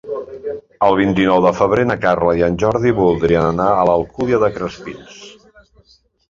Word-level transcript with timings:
El 0.85 0.95
vint-i-nou 0.99 1.43
de 1.45 1.51
febrer 1.57 1.83
na 1.89 1.97
Carla 2.05 2.33
i 2.39 2.41
en 2.47 2.57
Jordi 2.63 2.95
voldrien 3.01 3.47
anar 3.51 3.69
a 3.75 3.85
l'Alcúdia 3.91 4.41
de 4.45 4.51
Crespins. 4.57 5.21